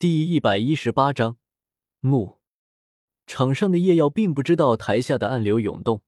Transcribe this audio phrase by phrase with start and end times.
[0.00, 1.36] 第一百一十八章
[2.00, 2.40] 木。
[3.26, 6.00] 场上的叶耀并不知道台下的暗流涌动，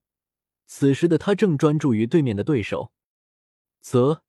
[0.65, 2.91] 此时的他正专注于对面的对手。
[3.83, 4.23] 啧，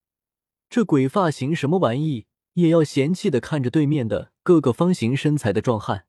[0.70, 2.28] 这鬼发型什么玩意？
[2.56, 6.08] 叶耀嫌弃的看着对面的各个方形身材的壮汉。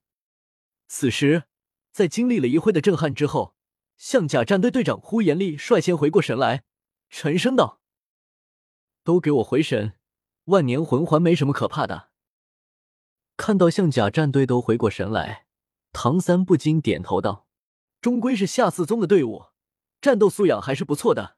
[0.89, 1.43] 此时，
[1.93, 3.55] 在经历了一会的震撼之后，
[3.95, 6.65] 象甲战队队长呼延丽率先回过神来，
[7.09, 7.79] 沉声道
[9.05, 9.93] ：“都给我回神！
[10.43, 12.09] 万年魂环没什么可怕的。”
[13.37, 15.45] 看到象甲战队都回过神来，
[15.91, 17.47] 唐三不禁点头道
[18.01, 19.47] ：“终归是下四宗的队伍，
[20.01, 21.37] 战斗素养还是不错的。”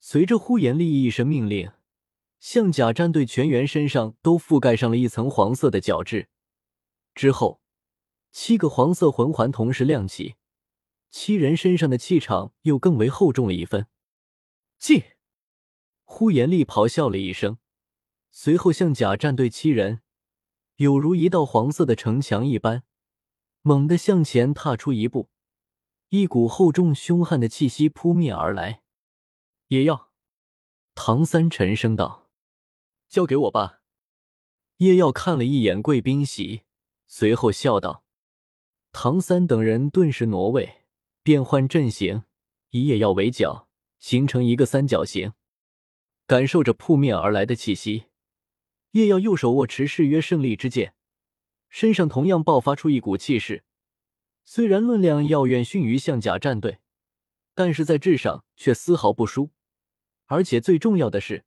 [0.00, 1.72] 随着呼延丽一声命令，
[2.38, 6.28] 象甲战队全员身上都覆盖上了一层黄色的角质。
[7.14, 7.62] 之后，
[8.30, 10.36] 七个黄色魂环同时亮起，
[11.10, 13.86] 七人身上的气场又更为厚重了一分。
[14.78, 15.02] 进！
[16.04, 17.58] 呼延丽咆哮了一声，
[18.30, 20.02] 随后象甲战队七人。
[20.76, 22.82] 有如一道黄色的城墙一般，
[23.62, 25.30] 猛地向前踏出一步，
[26.10, 28.82] 一股厚重凶悍的气息扑面而来。
[29.68, 30.10] 叶耀，
[30.94, 32.28] 唐三沉声道
[33.08, 33.80] ：“交给我吧。”
[34.78, 36.64] 叶耀看了一眼贵宾席，
[37.06, 38.04] 随后笑道
[38.92, 40.82] ：“唐三等人顿时挪位，
[41.22, 42.24] 变换阵型，
[42.68, 43.68] 以叶耀为角，
[43.98, 45.32] 形成一个三角形，
[46.26, 48.04] 感受着扑面而来的气息。”
[48.96, 50.94] 叶耀右手握持誓约胜利之剑，
[51.68, 53.62] 身上同样爆发出一股气势。
[54.42, 56.78] 虽然论量要远逊于象甲战队，
[57.54, 59.50] 但是在质上却丝毫不输。
[60.24, 61.44] 而且最重要的是，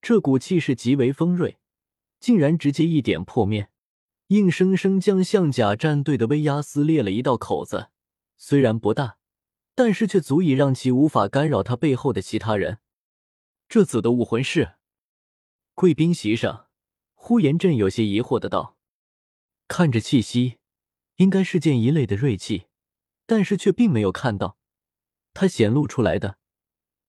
[0.00, 1.58] 这股气势极为锋锐，
[2.18, 3.68] 竟然直接一点破灭，
[4.28, 7.90] 硬生生将象甲战队的威压撕裂了一道口子。
[8.38, 9.18] 虽然不大，
[9.74, 12.78] 但是却足以让其无法干扰他背后的其他人。
[13.68, 14.76] 这子的武魂是
[15.74, 16.65] 贵宾席上。
[17.28, 18.76] 呼延震有些疑惑的道
[19.66, 20.58] ：“看着气息，
[21.16, 22.66] 应该是剑一类的锐气，
[23.26, 24.58] 但是却并没有看到
[25.34, 26.38] 他显露出来的，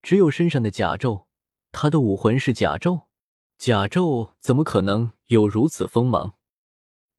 [0.02, 1.28] 只有身上的甲胄。
[1.72, 3.06] 他的武魂是甲胄，
[3.60, 6.34] 甲胄怎么可能有如此锋芒？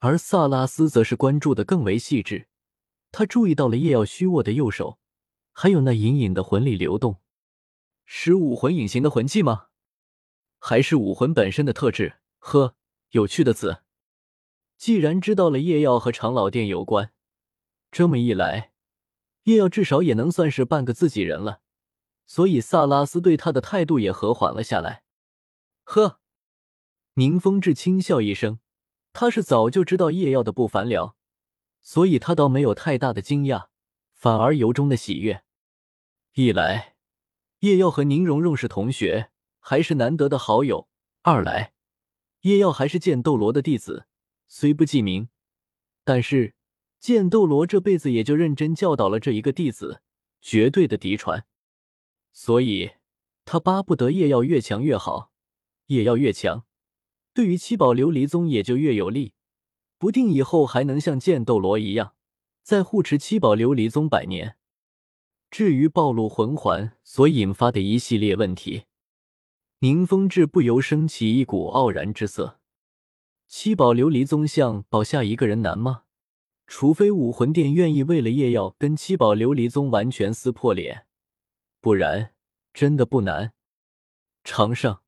[0.01, 2.49] 而萨拉斯则是关注的更为细致，
[3.13, 4.99] 他注意到了叶耀虚握的右手，
[5.53, 7.21] 还有那隐隐的魂力流动，
[8.05, 9.67] 是武魂隐形的魂技吗？
[10.59, 12.15] 还是武魂本身的特质？
[12.41, 12.75] 呵。”
[13.11, 13.83] 有趣的字，
[14.77, 17.13] 既然知道了叶耀和长老殿有关，
[17.91, 18.73] 这么一来，
[19.45, 21.63] 叶耀至少也能算是半个自己人了。
[22.27, 25.03] 所以萨拉斯对他的态度也和缓了下来。
[25.85, 26.21] 呵，
[27.15, 28.61] 宁风致轻笑一声，
[29.15, 31.17] 他是早就知道叶耀的不凡了，
[31.81, 33.69] 所以他倒没有太大的惊讶，
[34.13, 35.43] 反而由衷的喜悦。
[36.35, 36.97] 一来，
[37.61, 39.31] 叶耀和宁荣荣是同学，
[39.61, 40.89] 还是难得的好友；
[41.23, 41.73] 二来，
[42.43, 44.07] 叶耀还是剑斗罗的弟子，
[44.47, 45.29] 虽不记名，
[46.05, 46.55] 但是
[47.01, 50.03] 剑斗罗这辈子也就认真教导了这一个弟子，
[50.41, 51.45] 绝对的嫡传，
[52.33, 52.93] 所以
[53.45, 55.33] 他巴不得叶耀越强越好。
[55.87, 56.65] 叶耀越强，
[57.33, 59.33] 对于七宝琉璃宗也就越有利，
[59.97, 62.15] 不定以后还能像剑斗罗一样，
[62.63, 64.57] 再护持七宝琉璃宗百年。
[65.51, 68.85] 至于暴露魂环所引发的一系列问题。
[69.81, 72.59] 宁风致不由升起一股傲然之色。
[73.47, 76.03] 七宝琉璃宗像保下一个人难吗？
[76.67, 81.07] 除非武魂殿愿意为了夜耀跟七宝琉璃宗完全撕破脸，
[81.81, 82.35] 不然
[82.75, 83.53] 真的不难。
[84.43, 85.03] 场上，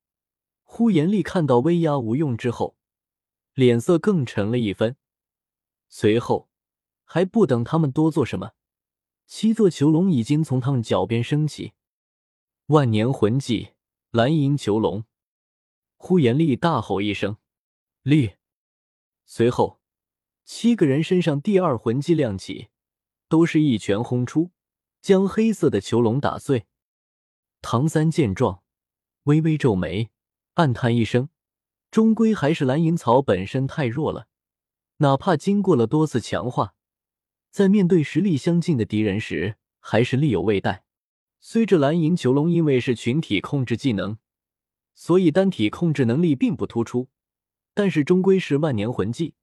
[0.63, 2.77] 呼延丽看到威压无用之后，
[3.55, 4.97] 脸色更沉了一分。
[5.89, 6.49] 随后，
[7.03, 8.53] 还不等他们多做什么，
[9.27, 11.73] 七座囚笼已经从他们脚边升起，
[12.67, 13.71] 万年魂技。
[14.13, 15.05] 蓝银囚笼，
[15.97, 17.37] 呼延丽大吼一声
[18.03, 18.33] ：“立！”
[19.25, 19.81] 随后，
[20.45, 22.71] 七个人身上第二魂技亮起，
[23.29, 24.51] 都是一拳轰出，
[25.01, 26.67] 将黑色的囚笼打碎。
[27.63, 28.65] 唐三见状，
[29.25, 30.11] 微微皱眉，
[30.55, 31.29] 暗叹一声
[31.93, 34.27] ：“终归还是蓝银草本身太弱了，
[34.97, 36.75] 哪怕经过了多次强化，
[37.53, 40.83] 在面对实力相近的敌人时，还是力有未逮。”
[41.43, 44.19] 虽这蓝银囚笼因为是群体控制技能，
[44.95, 47.09] 所以单体控制能力并不突出，
[47.73, 49.35] 但是终归是万年魂技，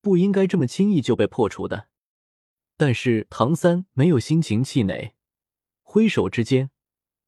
[0.00, 1.88] 不应该这么轻易就被破除的。
[2.76, 5.14] 但是唐三没有心情气馁，
[5.82, 6.70] 挥手之间，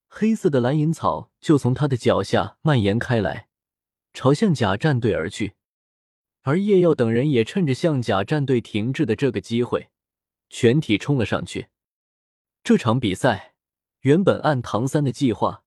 [0.07, 3.49] 黑色的蓝银草就从他的脚下蔓延开来，
[4.13, 5.55] 朝向甲战队而去。
[6.43, 9.91] 而叶耀等人也趁着向甲战队停滞的这个机会，
[10.49, 11.67] 全体冲了上去。
[12.63, 13.52] 这场比赛。
[14.03, 15.63] 原本按唐三的计划，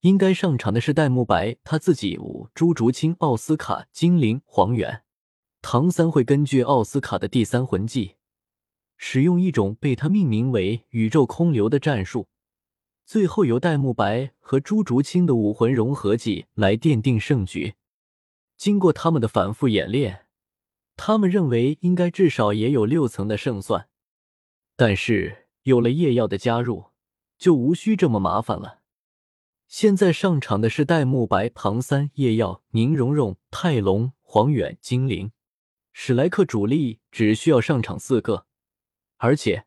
[0.00, 5.02] 应该上场的是戴沐白他自己、五朱竹清、奥斯卡、精灵、黄猿，
[5.62, 8.16] 唐三会根据奥斯卡的第三魂技，
[8.98, 12.28] 使用一种被他命名为“宇宙空流”的战术，
[13.06, 17.76] 最后由戴沐白和朱竹清的武魂融合技来奠定胜局。
[18.58, 20.26] 经过他们的反复演练，
[20.96, 23.88] 他们认为应该至少也有六层的胜算。
[24.76, 26.89] 但是有了夜耀的加入，
[27.40, 28.82] 就无需这么麻烦了。
[29.66, 35.32] 现在上场的是戴沐白、唐三、叶耀、宁荣荣、泰隆、黄远、精灵。
[35.92, 38.46] 史莱克主力只需要上场四个，
[39.16, 39.64] 而且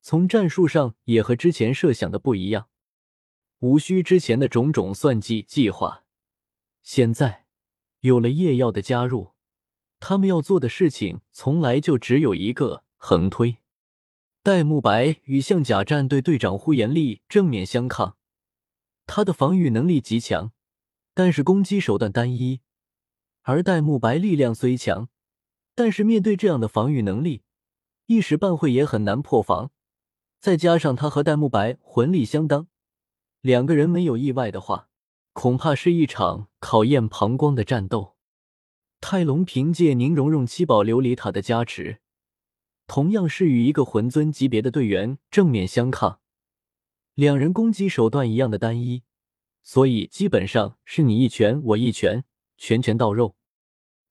[0.00, 2.68] 从战术上也和之前设想的不一样，
[3.58, 6.04] 无需之前的种种算计计划。
[6.82, 7.44] 现在
[8.00, 9.32] 有了叶耀的加入，
[10.00, 13.58] 他们要做的事情从来就只有一个：横推。
[14.44, 18.18] 戴沐白与象甲战队队长呼延丽正面相抗。
[19.06, 20.52] 他的防御能力极强，
[21.14, 22.60] 但是攻击手段单一；
[23.40, 25.08] 而戴沐白力量虽强，
[25.74, 27.42] 但是面对这样的防御能力，
[28.04, 29.70] 一时半会也很难破防。
[30.38, 32.66] 再加上他和戴沐白魂力相当，
[33.40, 34.90] 两个人没有意外的话，
[35.32, 38.16] 恐怕是一场考验膀胱的战斗。
[39.00, 42.02] 泰隆凭借宁荣荣七宝琉璃塔的加持，
[42.86, 46.20] 同样是与一个魂尊级别的队员正面相抗。
[47.14, 49.02] 两人攻击手段一样的单一，
[49.62, 52.24] 所以基本上是你一拳我一拳，
[52.56, 53.36] 拳拳到肉。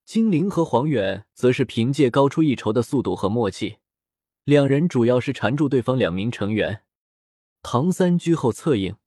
[0.06, 3.78] 精灵和黄远则是凭借高出一筹的速度和默契，
[4.44, 6.84] 两人主要是缠住对方两名成员。
[7.62, 8.98] 唐三居后策应，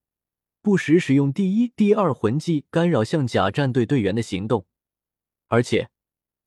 [0.62, 4.66] 不时使用第一、第二魂技干扰象甲战队队员的行动，
[5.48, 5.90] 而且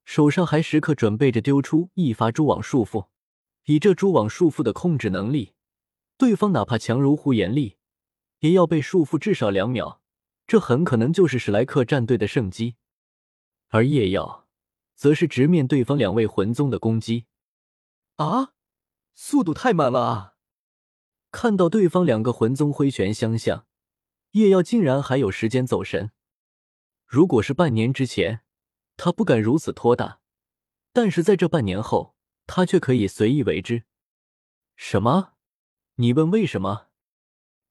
[0.09, 3.09] 手上还时刻准备着丢出一发蛛网束缚，
[3.65, 5.53] 以这蛛网束缚的控制能力。
[6.17, 7.77] 对方哪怕强如呼延丽，
[8.39, 10.01] 也要被束缚至少两秒，
[10.47, 12.75] 这很可能就是史莱克战队的胜机。
[13.67, 14.47] 而夜耀
[14.95, 17.27] 则是直面对方两位魂宗的攻击，
[18.15, 18.53] 啊，
[19.13, 20.33] 速度太慢了啊！
[21.29, 23.67] 看到对方两个魂宗挥拳相向，
[24.31, 26.09] 夜耀竟然还有时间走神。
[27.05, 28.41] 如果是半年之前，
[29.01, 30.19] 他不敢如此拖大，
[30.91, 32.15] 但是在这半年后，
[32.45, 33.83] 他却可以随意为之。
[34.75, 35.35] 什么？
[35.95, 36.87] 你问为什么？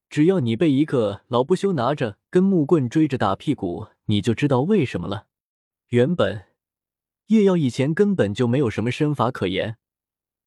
[0.08, 5.26] 只要你被一个老不休拿着根木棍追着打屁股，你就知道为什么了。
[5.88, 6.46] 原本
[7.26, 9.76] 叶耀以前根本就没有什么身法可言，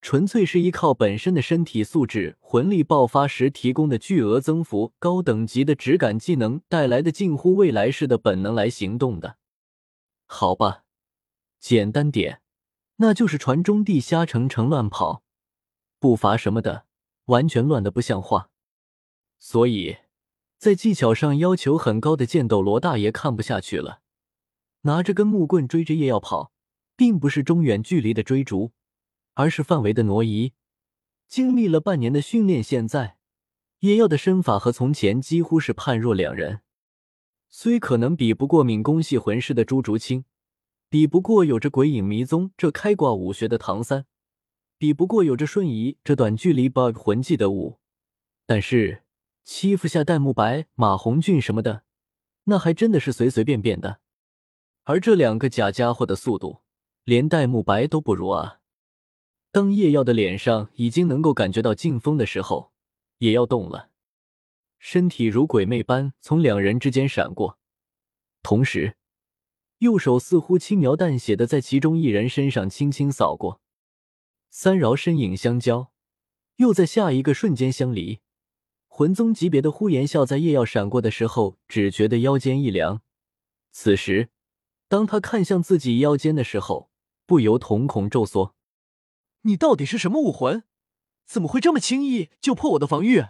[0.01, 9.38] 纯粹是依靠本身的身体素质、魂力爆发时提供的巨额增幅、高等级的质感技能带来的近乎未来式的本能来行动的。
[10.33, 10.86] 好吧，
[11.60, 12.42] 简单点，
[12.95, 15.24] 那就是传中地瞎成成乱跑，
[16.00, 16.86] 步伐什么的。
[17.25, 18.50] 完全乱的不像话，
[19.39, 19.98] 所以，
[20.57, 24.00] 在技巧上要求很高的剑斗罗大爷看不下去了，
[24.83, 26.54] 拿着根木棍追着叶耀跑，
[26.95, 28.72] 并不是中远距离的追逐，
[29.34, 30.54] 而是范围的挪移。
[31.27, 33.18] 经历了半年的训练，现在
[33.80, 36.62] 叶耀的身法和从前几乎是判若两人。
[37.53, 40.24] 虽可能比不过敏攻系魂师的朱竹清，
[40.89, 44.06] 比不过有着鬼影迷踪这开挂武学的唐三。
[44.77, 47.77] 比不过有着瞬移这短距离 bug 魂技的五，
[48.48, 49.03] 但是
[49.44, 51.83] 欺负下戴沐白、马红俊什么的，
[52.45, 54.00] 那还真的是随随便便的。
[54.86, 56.62] 而这两个假家伙的速度，
[57.03, 58.62] 连戴沐白都不如啊！
[59.51, 62.72] 当叶耀的脸上已经能够感觉到劲风的时候，
[63.20, 63.90] 也要动了，
[64.83, 67.59] 身体如鬼魅般从两人之间闪过，
[68.41, 68.97] 同时
[69.77, 73.61] 右手似乎轻描淡写的在其中一人身上轻轻扫过。
[74.50, 75.91] 三饶身影相交，
[76.55, 78.21] 又在下一个瞬间相离。
[78.88, 83.03] 魂宗级别的呼延笑在夜耀闪过的时候，只觉得腰间一凉。
[83.71, 84.29] 此时，
[84.88, 86.89] 当他看向自己腰间的时候，
[87.27, 88.55] 不由瞳孔骤缩。
[89.43, 90.63] 你到底是什么武魂？
[91.27, 93.23] 怎么会这么轻易就破我的防御？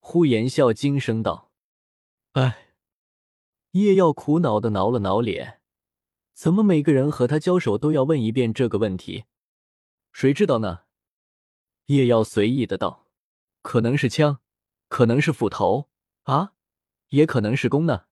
[0.00, 1.52] 呼延笑惊声道
[2.32, 2.66] ：“哎。”
[3.72, 5.60] 叶耀苦恼的挠了挠脸，
[6.34, 9.26] 怎么每个人和他交手都要问一遍这个问题？
[10.12, 10.80] 谁知道呢？
[11.86, 13.06] 叶耀随意的道
[13.62, 14.40] ：“可能是枪，
[14.88, 15.88] 可能是斧头
[16.24, 16.54] 啊，
[17.10, 18.06] 也可能是弓呢。”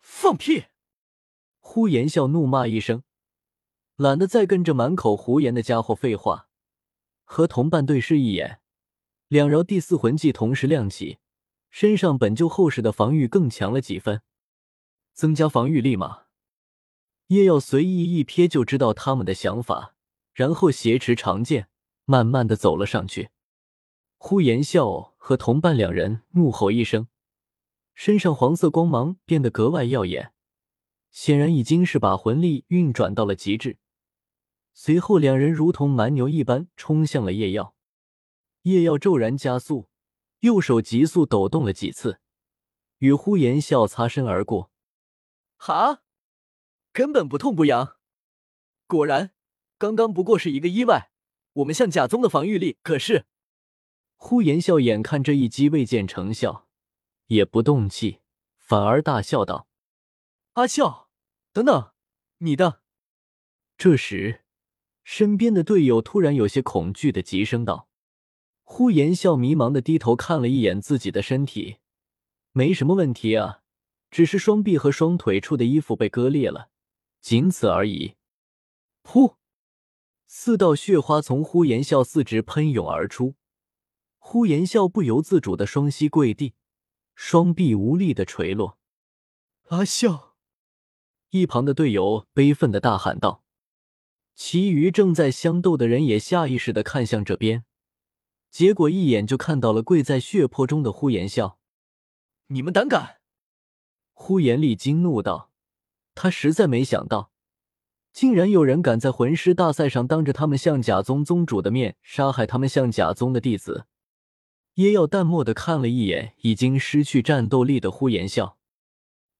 [0.00, 0.66] 放屁！
[1.60, 3.02] 呼延笑怒骂一声，
[3.96, 6.50] 懒得再跟着满口胡言的家伙废话，
[7.24, 8.60] 和同伴对视一眼，
[9.28, 11.18] 两饶第四魂技同时亮起，
[11.68, 14.22] 身上本就厚实的防御更强了几分，
[15.12, 16.24] 增加防御力嘛。
[17.28, 19.94] 叶耀随意一瞥就知道他们的想法。
[20.32, 21.68] 然后挟持长剑，
[22.04, 23.30] 慢慢的走了上去。
[24.18, 27.08] 呼延笑和同伴两人怒吼一声，
[27.94, 30.34] 身上黄色光芒变得格外耀眼，
[31.10, 33.78] 显然已经是把魂力运转到了极致。
[34.74, 37.74] 随后，两人如同蛮牛一般冲向了叶耀。
[38.66, 39.88] 叶耀骤然加速，
[40.40, 42.18] 右手急速抖动了几次，
[42.98, 44.72] 与呼延笑擦身而过。
[45.56, 46.02] 哈，
[46.92, 47.96] 根本不痛不痒。
[48.88, 49.30] 果然，
[49.78, 51.12] 刚刚不过是一个意外。
[51.52, 53.26] 我们向甲宗的防御力可是……
[54.16, 56.66] 呼延笑眼看这一击未见成效，
[57.26, 58.20] 也不动气，
[58.58, 59.68] 反而大笑道
[60.54, 61.08] ：“阿笑，
[61.52, 61.92] 等等，
[62.38, 62.82] 你的。”
[63.78, 64.42] 这时。
[65.04, 67.88] 身边的队友突然有些恐惧的急声道
[68.68, 71.76] ：“呼延笑迷茫的低头看了一眼自己的身体，
[72.50, 73.62] 没什么问题啊，
[74.10, 76.68] 只是双臂和双腿处的衣服被割裂了，
[77.20, 78.16] 仅此而已。”
[79.04, 79.36] 噗！
[80.26, 83.36] 四道血花从呼延笑四肢喷涌而出，
[84.18, 86.54] 呼延笑不由自主的双膝跪地，
[87.14, 88.78] 双臂无力的垂落。
[89.68, 90.34] 阿笑，
[91.30, 93.44] 一旁的队友悲愤的大喊道。
[94.34, 97.64] 其余正在相斗的人也下意识的看向这边，
[98.56, 101.58] 结果一眼就看到了跪在血泊中的呼延笑。
[102.46, 103.18] 你们胆敢！
[104.14, 105.50] 呼延厉惊怒道
[106.16, 107.32] ：“他实在没想到，
[108.14, 113.84] 竟然有人敢在魂师大赛上当着他们象甲宗宗主的面杀害他们象甲宗的弟子。”
[114.76, 118.56] 耶耀淡漠的看了一眼已经失去战斗力的呼延笑，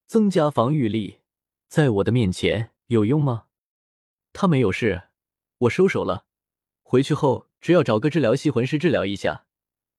[0.06, 1.20] 增加防御力，
[1.68, 3.44] 在我的面前有用吗？
[4.35, 5.04] 他没有事，
[5.61, 6.26] 我收手了。
[6.82, 9.46] 回去后只要找个治疗系魂师治疗一下，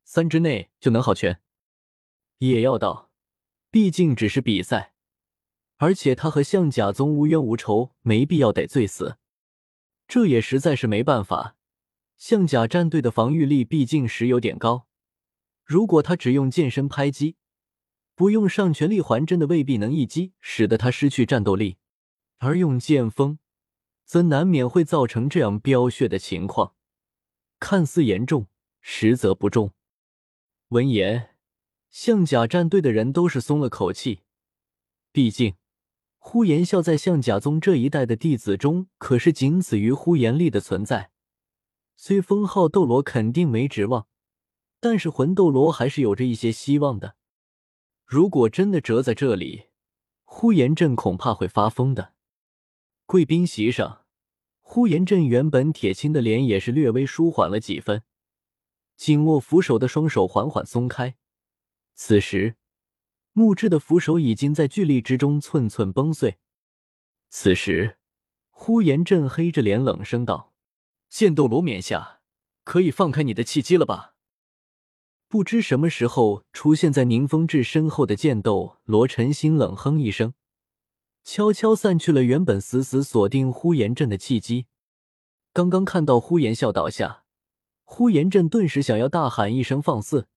[0.04, 1.42] 三之内就能好全。
[2.38, 3.12] 也要道，
[3.72, 4.94] 毕竟只是比赛，
[5.78, 9.18] 而且他和象甲宗无冤无仇，没必要得罪死。
[10.08, 11.56] 这也实在是没办法，
[12.16, 14.88] 象甲战队的防御力毕竟是有点高。
[15.66, 17.36] 如果他只用剑身拍击，
[18.16, 21.78] 不用上全力还真的未必能一击使得他失去战斗力，
[22.38, 23.40] 而用剑锋。
[24.06, 26.77] 则难免会造成这样飙血的情况，
[27.60, 28.48] 看似严重，
[28.82, 29.74] 实则不重。
[30.70, 31.36] 闻言，
[31.90, 34.22] 象甲战队的人都是松了口气。
[35.12, 35.56] 毕竟，
[36.18, 41.12] 呼延笑在象甲宗这一代的弟子中，可是仅次于呼延厉的存在。
[41.96, 44.08] 虽封号斗罗肯定没指望，
[44.80, 47.16] 但是魂斗罗还是有着一些希望的。
[48.06, 49.70] 如果真的折在这里，
[50.24, 52.14] 呼延震恐怕会发疯的。
[53.06, 54.06] 贵宾席上，
[54.70, 58.04] 呼延震原本铁青的脸也是略微舒缓了几分，
[58.98, 61.16] 紧握扶手的双手缓缓松开。
[61.96, 62.58] 此时，
[63.32, 66.40] 木质的扶手已经在巨力之中寸寸崩碎。
[67.30, 67.98] 此时，
[68.50, 70.54] 呼延震黑着脸冷声道
[71.10, 72.20] ：“剑斗罗冕下，
[72.66, 74.16] 可以放开你的契机了吧？”
[75.30, 80.34] 不知什么时候出现在宁风致身后的剑斗罗陈心冷哼一声。
[81.28, 84.66] 悄悄散去了原本死死锁定呼延震的契机。
[85.52, 87.26] 刚刚看到呼延笑倒下，
[87.84, 90.30] 呼延震顿时想要大喊一声放肆，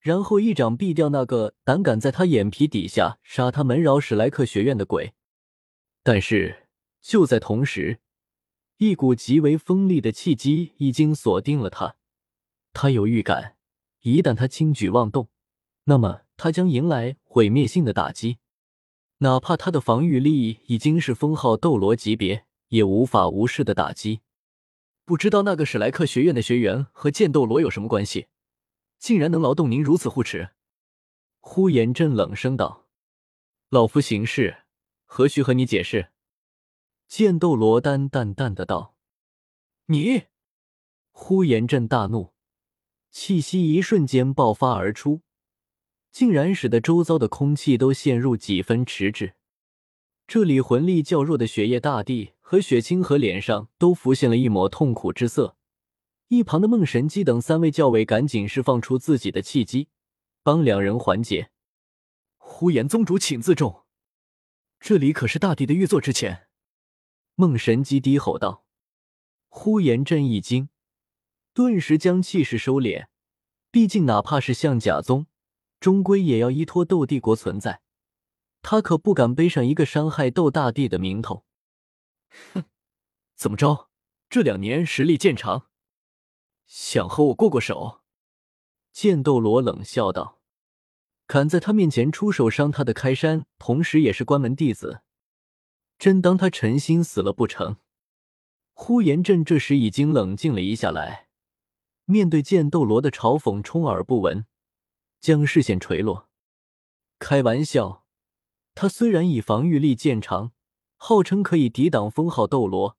[0.00, 5.12] 然后一掌毙掉那个胆敢在他眼皮底下杀他门扰史莱克学院的鬼。
[6.02, 6.66] 但是
[7.02, 8.00] 就在同时，
[8.78, 11.96] 一股极为锋利的契机已经锁定了他。
[12.72, 13.56] 他有预感，
[14.00, 15.28] 一旦他轻举妄动，
[15.84, 18.38] 那么他将迎来毁灭性的打击。
[19.22, 24.20] 哪怕他的防御力已经是封号斗罗级别，也无法无视的打击。
[25.04, 28.26] 不知道那个史莱克学院的学员和剑斗罗有什么关系，
[28.98, 30.50] 竟然能劳动您如此护持？
[31.38, 32.88] 呼延震冷声道
[33.70, 34.64] ：“老夫行事
[35.04, 36.10] 何须和你解释？”
[37.06, 38.96] 剑斗罗丹淡淡的道
[39.86, 40.24] ：“你！”
[41.12, 42.32] 呼延震大怒，
[43.12, 45.20] 气息一瞬间爆发而出。
[46.12, 49.34] 竟然使得周遭的空气都陷入几分迟滞。
[50.26, 55.56] 这里魂力较弱的雪夜大帝和雪清河脸上都浮现了一抹痛苦之色。
[56.28, 59.88] 一旁的梦神姬等三位教委赶紧释放出自己的气机，
[60.42, 61.50] 帮两人缓解。
[62.36, 63.84] 呼延宗主，请自重，
[64.78, 66.48] 这里可是大帝的御座之前。
[67.34, 68.64] 梦神姬低吼道。
[69.48, 70.70] 呼延震一惊，
[71.52, 73.06] 顿时将气势收敛。
[73.70, 75.26] 毕竟，哪怕是象甲宗。
[75.82, 77.80] 终归也要依托斗帝国存在，
[78.62, 81.44] 他可不敢背上一个伤害斗大帝的名头。
[82.54, 82.62] 哼，
[83.34, 83.90] 怎么着？
[84.30, 85.66] 这两年实力渐长，
[86.66, 88.02] 想和我过过手？
[88.92, 90.40] 剑斗罗冷笑道
[91.26, 95.02] ：“敢在他面前出手伤他的开山，同时也是关门弟子，
[95.98, 97.78] 真当他陈心死了不成？”
[98.72, 101.26] 呼延震这时已经冷静了一下来，
[102.04, 104.46] 面对剑斗罗的嘲讽，充耳不闻。
[105.22, 106.28] 将视线垂落，
[107.20, 108.04] 开玩笑，
[108.74, 110.50] 他虽然以防御力见长，
[110.96, 112.98] 号称可以抵挡封号斗罗，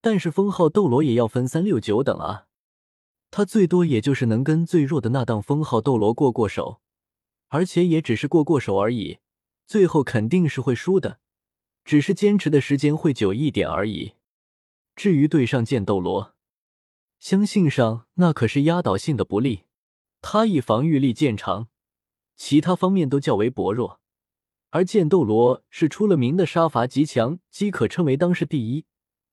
[0.00, 2.46] 但是封号斗罗也要分三六九等啊。
[3.30, 6.80] 他最多也就是能跟最弱的那档封号斗罗过过手，
[7.48, 9.18] 而且也只是过过手而已，
[9.66, 11.20] 最后肯定是会输的，
[11.84, 14.14] 只是坚持的时间会久一点而已。
[14.96, 16.34] 至于对上剑斗罗，
[17.20, 19.64] 相信上那可是压倒性的不利。
[20.22, 21.68] 他以防御力见长，
[22.36, 24.00] 其他方面都较为薄弱，
[24.70, 28.86] 而剑斗罗是出了名的杀伐极强，即可称为当世第一。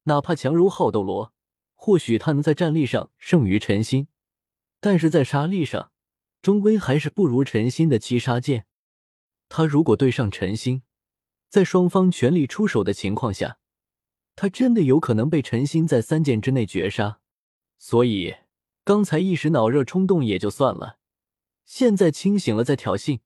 [0.03, 1.33] 哪怕强如好斗罗。
[1.81, 4.09] 或许他能在战力上胜于陈心，
[4.81, 5.93] 但是在杀力上，
[6.41, 8.65] 终归还是不如陈心的七杀剑。
[9.47, 10.83] 他如果对上陈心，
[11.47, 13.59] 在双方全力出手的情况下，
[14.35, 17.21] 他真的有可能被陈心在三剑之内绝杀。
[17.77, 18.35] 所以
[18.83, 20.97] 刚才一时脑热冲动也就算了，
[21.65, 23.19] 现在清醒了再挑衅，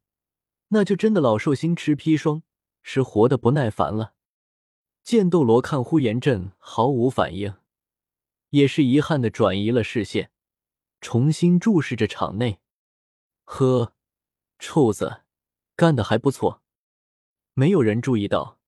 [0.70, 2.44] 那就真的老寿星吃砒霜，
[2.82, 4.14] 是活的不耐烦了。
[5.04, 7.56] 剑斗罗看呼延震毫无反应。
[8.50, 10.30] 也是遗憾的转移了视线，
[11.02, 12.60] 重新注视着场内。
[13.46, 13.94] 呵，
[14.60, 15.24] 臭子，
[15.76, 16.62] 干的还不错。
[17.56, 18.60] 没有人注意到，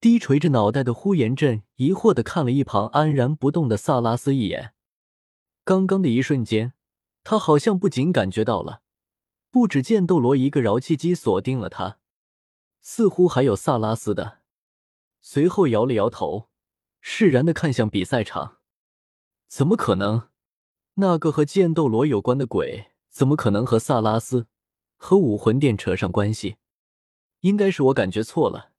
[0.00, 4.72] 低垂着脑袋的呼延震疑惑的看了一旁安然不动的萨拉斯一眼。
[5.68, 6.72] 刚刚的一瞬间，
[7.22, 8.80] 他好像不仅感觉到了，
[9.50, 11.98] 不止剑斗罗一个饶气机锁定了他，
[12.80, 14.38] 似乎还有萨拉斯的。
[15.20, 16.48] 随后摇了摇头，
[17.02, 18.60] 释然的看向比赛场。
[19.46, 20.30] 怎么可能？
[20.94, 24.46] 那个和剑斗罗有关的鬼，怎么可能和萨拉斯、
[24.96, 26.56] 和武魂殿扯上关系？
[27.40, 28.70] 应该是我感觉错了。